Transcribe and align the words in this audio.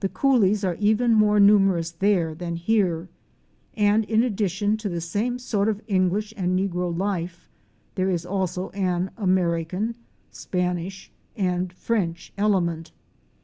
The 0.00 0.08
coolies 0.08 0.64
are 0.64 0.74
even 0.80 1.14
more 1.14 1.38
numerous 1.38 1.92
there 1.92 2.34
than 2.34 2.56
here, 2.56 3.08
and 3.76 4.02
in 4.06 4.24
addition 4.24 4.76
to 4.78 4.88
the 4.88 5.00
same 5.00 5.38
sort 5.38 5.68
of 5.68 5.80
English 5.86 6.34
and 6.36 6.58
negro 6.58 6.92
life, 6.92 7.48
there 7.94 8.10
is 8.10 8.26
also 8.26 8.70
an 8.70 9.12
American, 9.16 9.94
Spanish 10.32 11.12
and 11.36 11.72
French 11.72 12.32
element. 12.36 12.90